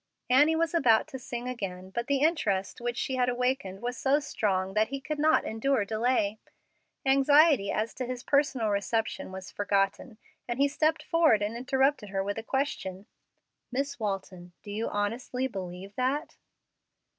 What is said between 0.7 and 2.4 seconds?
about to sing again, but the